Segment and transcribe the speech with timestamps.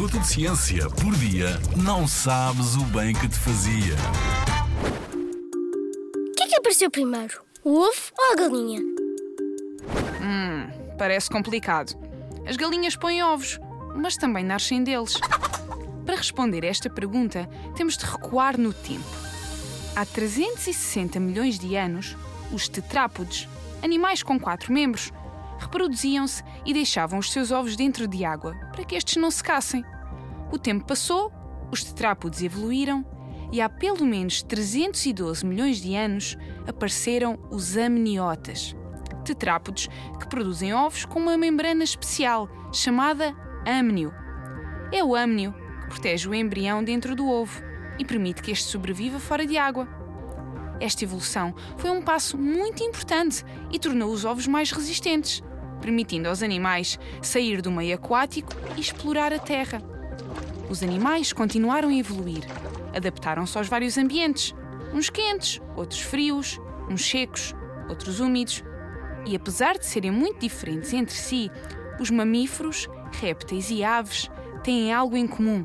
[0.00, 3.94] minuto de ciência por dia, não sabes o bem que te fazia.
[6.16, 7.42] O que é que apareceu primeiro?
[7.62, 8.80] O ovo ou a galinha?
[10.96, 11.94] Parece complicado.
[12.48, 13.60] As galinhas põem ovos,
[13.94, 15.18] mas também nascem deles.
[16.06, 17.46] Para responder a esta pergunta,
[17.76, 19.04] temos de recuar no tempo.
[19.94, 22.16] Há 360 milhões de anos,
[22.50, 23.46] os tetrápodes,
[23.82, 25.12] animais com quatro membros,
[25.60, 29.84] reproduziam-se e deixavam os seus ovos dentro de água para que estes não secassem.
[30.50, 31.32] O tempo passou,
[31.70, 33.06] os tetrápodes evoluíram
[33.52, 38.74] e há pelo menos 312 milhões de anos apareceram os amniotas.
[39.24, 39.88] Tetrápodes
[40.18, 43.34] que produzem ovos com uma membrana especial chamada
[43.66, 44.12] amnio.
[44.92, 47.62] É o amnio que protege o embrião dentro do ovo
[47.98, 49.86] e permite que este sobreviva fora de água.
[50.80, 55.42] Esta evolução foi um passo muito importante e tornou os ovos mais resistentes,
[55.80, 59.82] permitindo aos animais sair do meio aquático e explorar a terra.
[60.68, 62.44] Os animais continuaram a evoluir,
[62.94, 64.54] adaptaram-se aos vários ambientes,
[64.94, 67.54] uns quentes, outros frios, uns secos,
[67.88, 68.62] outros úmidos.
[69.26, 71.50] E apesar de serem muito diferentes entre si,
[72.00, 72.88] os mamíferos,
[73.20, 74.30] répteis e aves
[74.62, 75.64] têm algo em comum.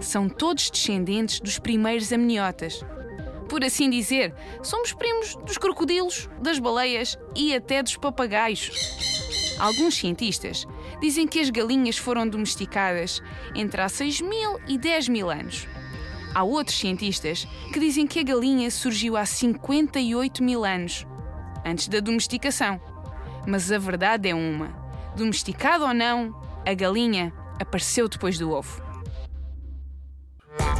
[0.00, 2.84] São todos descendentes dos primeiros amniotas.
[3.48, 8.70] Por assim dizer, somos primos dos crocodilos, das baleias e até dos papagaios.
[9.58, 10.66] Alguns cientistas
[11.00, 13.22] dizem que as galinhas foram domesticadas
[13.54, 15.66] entre há 6 mil e 10 mil anos.
[16.34, 21.06] Há outros cientistas que dizem que a galinha surgiu há 58 mil anos,
[21.64, 22.80] antes da domesticação.
[23.46, 24.68] Mas a verdade é uma:
[25.16, 28.87] domesticada ou não, a galinha apareceu depois do ovo.